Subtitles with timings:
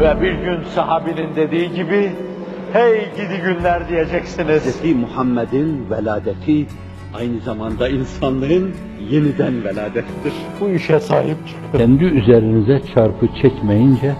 [0.00, 2.10] Ve bir gün sahabinin dediği gibi,
[2.72, 4.82] hey gidi günler diyeceksiniz.
[4.82, 4.94] Hz.
[4.96, 6.66] Muhammed'in veladeti
[7.14, 8.70] aynı zamanda insanlığın
[9.10, 10.32] yeniden veladettir.
[10.60, 11.78] Bu işe sahip çıkın.
[11.78, 14.14] Kendi üzerinize çarpı çekmeyince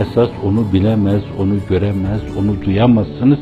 [0.00, 3.38] esas onu bilemez, onu göremez, onu duyamazsınız.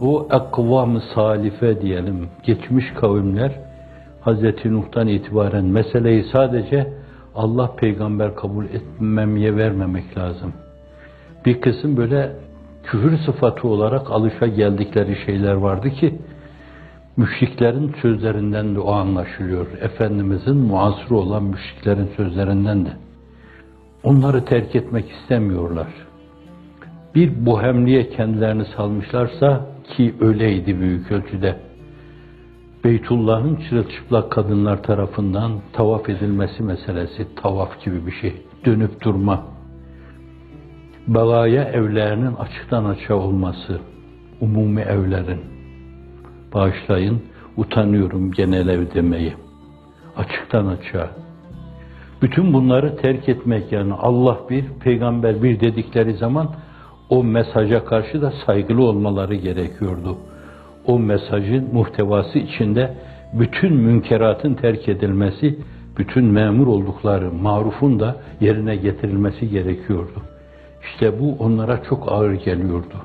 [0.00, 3.52] O ekvam-ı salife diyelim, geçmiş kavimler
[4.26, 4.64] Hz.
[4.64, 6.99] Nuh'tan itibaren meseleyi sadece
[7.34, 10.52] Allah peygamber kabul etmemeye vermemek lazım.
[11.46, 12.32] Bir kısım böyle
[12.84, 16.18] küfür sıfatı olarak alışa geldikleri şeyler vardı ki
[17.16, 19.66] müşriklerin sözlerinden de o anlaşılıyor.
[19.80, 22.90] Efendimizin muasır olan müşriklerin sözlerinden de.
[24.02, 25.86] Onları terk etmek istemiyorlar.
[27.14, 31.56] Bir bohemliğe kendilerini salmışlarsa ki öyleydi büyük ölçüde.
[32.84, 39.44] Beytullah'ın çırılçıplak kadınlar tarafından tavaf edilmesi meselesi, tavaf gibi bir şey, dönüp durma.
[41.08, 43.80] Belaya evlerinin açıktan açığa olması,
[44.40, 45.40] umumi evlerin,
[46.54, 47.22] bağışlayın,
[47.56, 49.34] utanıyorum genel ev demeyi,
[50.16, 51.10] açıktan açığa.
[52.22, 56.54] Bütün bunları terk etmek yani Allah bir, peygamber bir dedikleri zaman
[57.08, 60.16] o mesaja karşı da saygılı olmaları gerekiyordu
[60.90, 62.94] o mesajın muhtevası içinde
[63.32, 65.58] bütün münkeratın terk edilmesi,
[65.98, 70.22] bütün memur oldukları marufun da yerine getirilmesi gerekiyordu.
[70.82, 72.96] İşte bu onlara çok ağır geliyordu.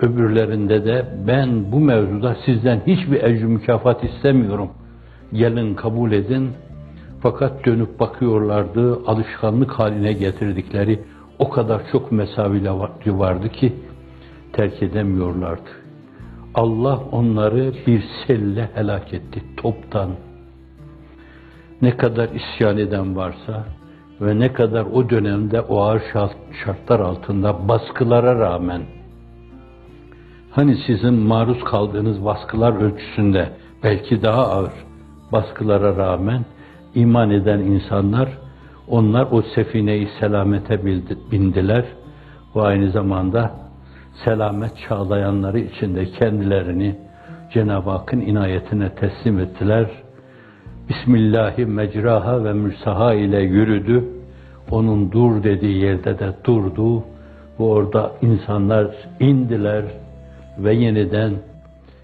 [0.00, 4.68] Öbürlerinde de ben bu mevzuda sizden hiçbir ecr mükafat istemiyorum.
[5.32, 6.50] Gelin kabul edin.
[7.20, 11.00] Fakat dönüp bakıyorlardı, alışkanlık haline getirdikleri
[11.38, 13.72] o kadar çok mesavileri vardı ki
[14.52, 15.87] terk edemiyorlardı.
[16.58, 20.10] Allah onları bir selle helak etti toptan.
[21.82, 23.64] Ne kadar isyan eden varsa
[24.20, 26.02] ve ne kadar o dönemde o ağır
[26.64, 28.82] şartlar altında baskılara rağmen
[30.50, 33.48] hani sizin maruz kaldığınız baskılar ölçüsünde
[33.82, 34.72] belki daha ağır
[35.32, 36.44] baskılara rağmen
[36.94, 38.28] iman eden insanlar
[38.88, 40.86] onlar o sefineyi selamete
[41.32, 41.84] bindiler
[42.56, 43.67] ve aynı zamanda
[44.24, 46.96] selamet çağlayanları içinde kendilerini
[47.52, 49.86] Cenab-ı Hakk'ın inayetine teslim ettiler.
[50.88, 54.04] Bismillahi mecraha ve mürsaha ile yürüdü.
[54.70, 57.04] Onun dur dediği yerde de durdu.
[57.60, 58.86] Ve orada insanlar
[59.20, 59.84] indiler
[60.58, 61.32] ve yeniden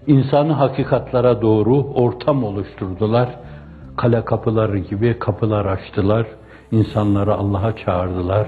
[0.07, 3.29] insanı hakikatlara doğru ortam oluşturdular.
[3.97, 6.25] Kale kapıları gibi kapılar açtılar.
[6.71, 8.47] İnsanları Allah'a çağırdılar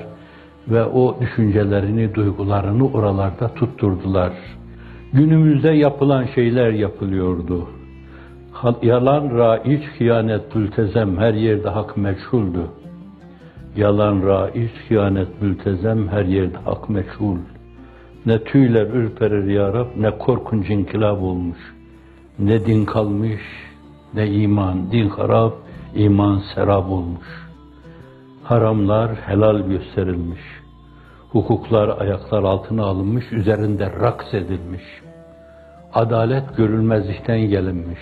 [0.70, 4.34] ve o düşüncelerini, duygularını oralarda tutturdular.
[5.14, 7.70] Günümüzde yapılan şeyler yapılıyordu.
[8.82, 12.68] Yalan, raiç, hıyanet, mültezem her yerde hak meçhuldü.
[13.76, 17.38] Yalan, raiç, hıyanet, mültezem her yerde hak meçhul.
[18.26, 21.58] Ne tüyler ürperir ya Rab, ne korkunç inkılap olmuş.
[22.40, 23.42] Ne din kalmış,
[24.14, 24.92] ne iman.
[24.92, 25.54] Din harap,
[25.96, 27.48] iman serap olmuş.''
[28.50, 30.42] haramlar helal gösterilmiş,
[31.32, 34.84] hukuklar ayaklar altına alınmış, üzerinde raks edilmiş,
[35.94, 38.00] adalet görülmezlikten gelinmiş,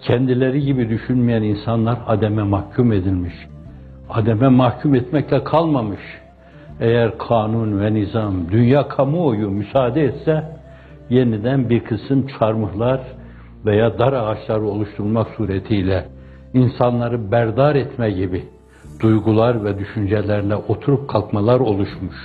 [0.00, 3.34] kendileri gibi düşünmeyen insanlar ademe mahkum edilmiş,
[4.10, 6.00] ademe mahkum etmekle kalmamış,
[6.80, 10.44] eğer kanun ve nizam, dünya kamuoyu müsaade etse,
[11.10, 13.00] yeniden bir kısım çarmıhlar
[13.66, 16.04] veya dar ağaçları oluşturmak suretiyle
[16.54, 18.44] insanları berdar etme gibi
[19.00, 22.16] duygular ve düşüncelerle oturup kalkmalar oluşmuş.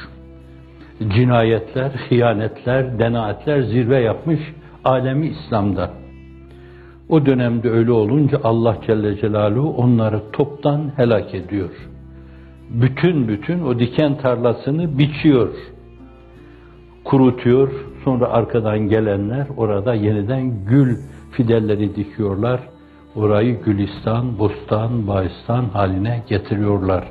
[1.07, 4.39] Cinayetler, hıyanetler, denaetler zirve yapmış
[4.83, 5.91] alemi İslam'da.
[7.09, 11.69] O dönemde öyle olunca Allah Celle Celaluhu onları toptan helak ediyor.
[12.69, 15.49] Bütün bütün o diken tarlasını biçiyor,
[17.03, 17.71] kurutuyor.
[18.03, 20.95] Sonra arkadan gelenler orada yeniden gül
[21.31, 22.59] fidelleri dikiyorlar
[23.15, 27.07] orayı gülistan, bostan, bağistan haline getiriyorlar.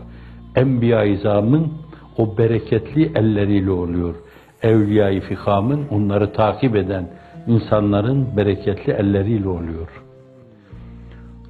[0.57, 1.73] Enbiya-i İzam'ın
[2.19, 4.15] o bereketli elleriyle oluyor.
[4.63, 7.09] Evliya-i Fikam'ın onları takip eden
[7.47, 9.89] insanların bereketli elleriyle oluyor.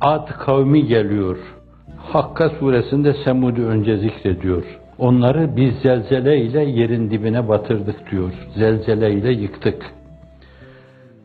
[0.01, 1.37] Ad kavmi geliyor.
[1.97, 4.65] Hakka suresinde Semud'u önce zikrediyor.
[4.99, 8.33] Onları biz zelzele ile yerin dibine batırdık diyor.
[8.57, 9.98] Zelzele ile yıktık.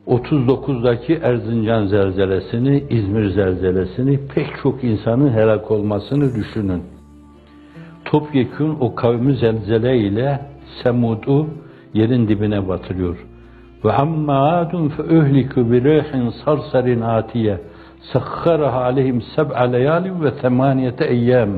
[0.08, 6.84] 39'daki Erzincan zelzelesini, İzmir zelzelesini, pek çok insanın helak olmasını düşünün.
[8.06, 10.40] Topyekun o kavmi zelzele ile
[10.84, 11.48] Semud'u
[11.94, 13.18] yerin dibine batırıyor.
[13.86, 17.58] Ve amma adun fe uhliku bi rihin sarsarin atiye
[18.14, 21.50] sakharaha aleyhim seb'a leyalin ve temaniyete eyyam.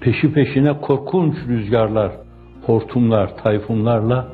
[0.00, 2.12] peşi peşine korkunç rüzgarlar,
[2.66, 4.28] hortumlar, tayfunlarla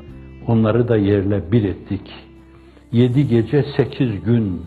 [0.48, 2.12] onları da yerle bir ettik.
[2.94, 4.62] Yedi gece sekiz gün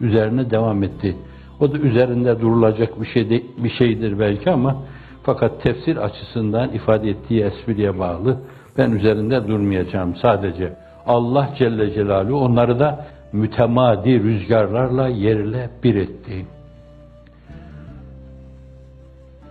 [0.00, 1.16] üzerine devam etti.
[1.60, 4.76] O da üzerinde durulacak bir şey de, bir şeydir belki ama
[5.22, 8.36] fakat tefsir açısından ifade ettiği espriye bağlı.
[8.78, 10.72] Ben üzerinde durmayacağım sadece.
[11.06, 16.46] Allah Celle Celaluhu onları da mütemadi rüzgarlarla yerle bir etti.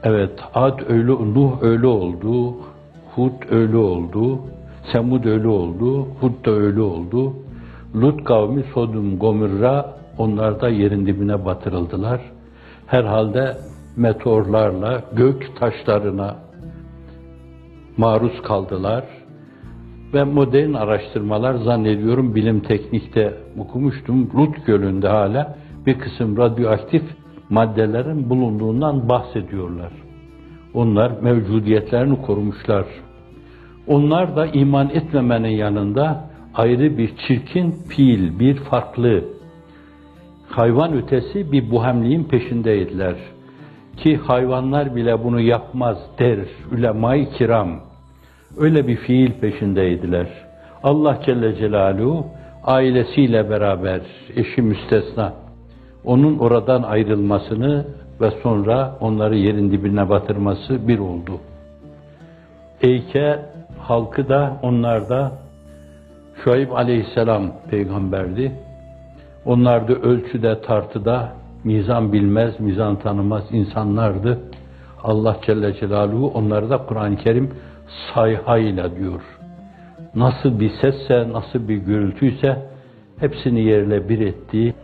[0.03, 2.55] Evet, Ad öyle, Nuh öyle oldu,
[3.15, 4.39] Hud öyle oldu,
[4.91, 7.33] Semud öyle oldu, Hud da öyle oldu.
[7.95, 12.21] Lut kavmi Sodom, Gomorra onlar da yerin dibine batırıldılar.
[12.87, 13.57] Herhalde
[13.95, 16.35] meteorlarla, gök taşlarına
[17.97, 19.03] maruz kaldılar.
[20.13, 24.29] Ve modern araştırmalar zannediyorum bilim teknikte okumuştum.
[24.35, 25.55] Lut Gölü'nde hala
[25.85, 27.03] bir kısım radyoaktif
[27.49, 29.91] maddelerin bulunduğundan bahsediyorlar.
[30.73, 32.85] Onlar mevcudiyetlerini korumuşlar.
[33.87, 39.23] Onlar da iman etmemenin yanında ayrı bir çirkin fiil, bir farklı,
[40.49, 43.15] hayvan ötesi bir buhemliğin peşindeydiler.
[43.97, 46.39] Ki hayvanlar bile bunu yapmaz der
[46.71, 47.79] ulema-i kiram.
[48.57, 50.27] Öyle bir fiil peşindeydiler.
[50.83, 52.25] Allah Celle Celaluhu
[52.63, 54.01] ailesiyle beraber,
[54.35, 55.33] eşi müstesna,
[56.05, 57.85] onun oradan ayrılmasını
[58.21, 61.39] ve sonra onları yerin dibine batırması bir oldu.
[62.81, 63.39] Eyke
[63.79, 65.31] halkı da onlar da
[66.43, 68.51] Şuayb aleyhisselam peygamberdi.
[69.45, 74.39] Onlar da ölçüde tartıda mizan bilmez, mizan tanımaz insanlardı.
[75.03, 77.51] Allah Celle Celaluhu onları da Kur'an-ı Kerim
[78.13, 79.21] sayhayla diyor.
[80.15, 82.57] Nasıl bir sesse, nasıl bir gürültüyse
[83.19, 84.75] hepsini yerle bir etti.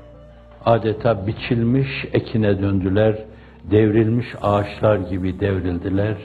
[0.65, 3.15] Adeta biçilmiş ekine döndüler,
[3.71, 6.15] devrilmiş ağaçlar gibi devrildiler.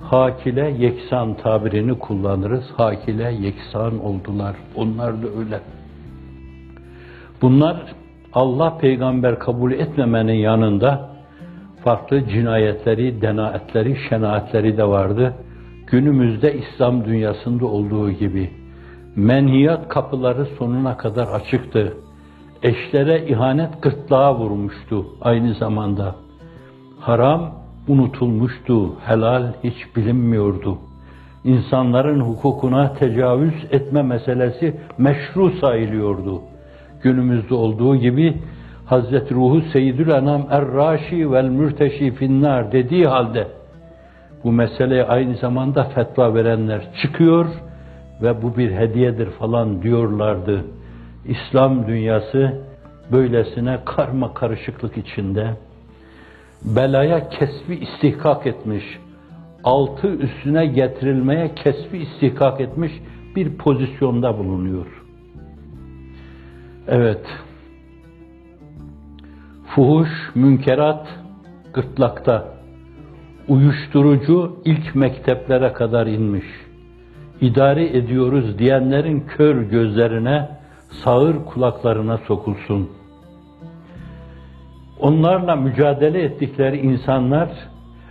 [0.00, 2.64] Hakile yeksan tabirini kullanırız.
[2.76, 4.56] Hakile yeksan oldular.
[4.76, 5.60] Onlar da öyle.
[7.42, 7.76] Bunlar
[8.32, 11.10] Allah peygamber kabul etmemenin yanında
[11.84, 15.34] farklı cinayetleri, denaetleri, şenaatleri de vardı.
[15.86, 18.50] Günümüzde İslam dünyasında olduğu gibi
[19.16, 21.96] menhiyat kapıları sonuna kadar açıktı.
[22.62, 26.14] Eşlere ihanet gırtlağa vurmuştu aynı zamanda.
[27.00, 30.78] Haram unutulmuştu, helal hiç bilinmiyordu.
[31.44, 36.40] İnsanların hukukuna tecavüz etme meselesi meşru sayılıyordu.
[37.02, 38.36] Günümüzde olduğu gibi
[38.86, 43.48] Hazreti Ruhu Seyyidül Enam Er-Raşi vel Mürteşi Finnar dediği halde
[44.44, 47.46] bu meseleye aynı zamanda fetva verenler çıkıyor
[48.22, 50.64] ve bu bir hediyedir falan diyorlardı.
[51.24, 52.52] İslam dünyası
[53.12, 55.50] böylesine karma karışıklık içinde
[56.64, 58.84] belaya kesbi istihkak etmiş,
[59.64, 62.92] altı üstüne getirilmeye kesbi istihkak etmiş
[63.36, 64.86] bir pozisyonda bulunuyor.
[66.88, 67.26] Evet,
[69.66, 71.08] fuhuş, münkerat
[71.74, 72.56] gırtlakta,
[73.48, 76.46] uyuşturucu ilk mekteplere kadar inmiş.
[77.40, 80.48] İdare ediyoruz diyenlerin kör gözlerine,
[81.04, 82.90] sağır kulaklarına sokulsun.
[85.00, 87.48] Onlarla mücadele ettikleri insanlar,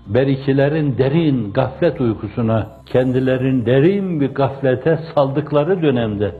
[0.07, 6.31] berikilerin derin gaflet uykusuna, kendilerin derin bir gaflete saldıkları dönemde,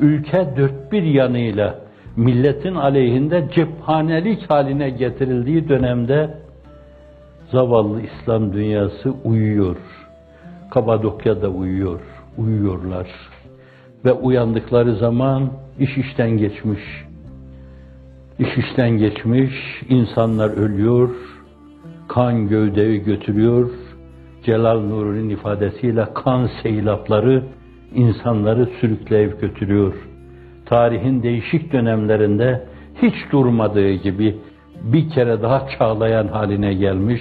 [0.00, 1.74] ülke dört bir yanıyla
[2.16, 6.30] milletin aleyhinde cephanelik haline getirildiği dönemde
[7.52, 9.76] zavallı İslam dünyası uyuyor.
[10.70, 12.00] Kapadokya'da uyuyor,
[12.38, 13.06] uyuyorlar.
[14.04, 16.80] Ve uyandıkları zaman iş işten geçmiş.
[18.38, 19.52] İş işten geçmiş,
[19.88, 21.10] insanlar ölüyor,
[22.08, 23.70] kan gövdeyi götürüyor,
[24.44, 27.42] Celal Nuri'nin ifadesiyle kan seylapları
[27.94, 29.94] insanları sürükleyip götürüyor.
[30.66, 32.66] Tarihin değişik dönemlerinde
[33.02, 34.36] hiç durmadığı gibi
[34.82, 37.20] bir kere daha çağlayan haline gelmiş,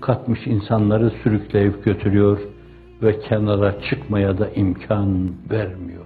[0.00, 2.38] katmış insanları sürükleyip götürüyor
[3.02, 6.04] ve kenara çıkmaya da imkan vermiyor.